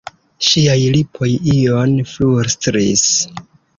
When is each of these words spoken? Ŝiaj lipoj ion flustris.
Ŝiaj 0.45 0.77
lipoj 0.95 1.29
ion 1.57 1.93
flustris. 2.13 3.05